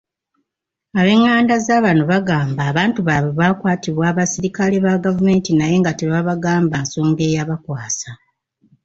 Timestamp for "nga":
5.81-5.91